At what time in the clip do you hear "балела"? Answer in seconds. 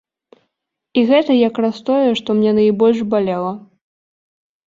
3.11-3.51